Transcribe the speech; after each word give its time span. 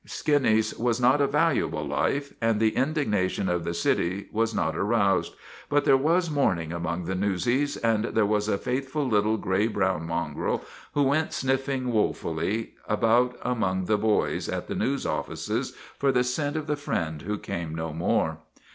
Skinny 0.03 0.59
's 0.59 0.73
was 0.79 0.99
not 0.99 1.21
a 1.21 1.27
valuable 1.27 1.85
life, 1.87 2.33
and 2.41 2.59
the 2.59 2.71
indigna 2.71 3.29
tion 3.29 3.47
of 3.47 3.63
the 3.63 3.73
city 3.75 4.29
was 4.31 4.51
not 4.51 4.75
aroused, 4.75 5.35
but 5.69 5.85
there 5.85 5.95
was 5.95 6.27
mourning 6.31 6.73
among 6.73 7.05
the 7.05 7.13
newsies, 7.13 7.77
and 7.77 8.05
there 8.05 8.25
was 8.25 8.47
a 8.47 8.57
faith 8.57 8.89
ful 8.89 9.07
little 9.07 9.37
gray 9.37 9.67
brown 9.67 10.07
mongrel 10.07 10.63
who 10.95 11.03
went 11.03 11.33
sniffing 11.33 11.91
woe 11.91 12.13
fully 12.13 12.73
about 12.87 13.37
among 13.43 13.85
the 13.85 13.95
boys 13.95 14.49
at 14.49 14.67
the 14.67 14.73
news 14.73 15.05
offices 15.05 15.75
for 15.99 16.11
the 16.11 16.23
scent 16.23 16.55
of 16.55 16.65
the 16.65 16.75
friend 16.75 17.21
who 17.21 17.37
came 17.37 17.75
no 17.75 17.93
more. 17.93 18.39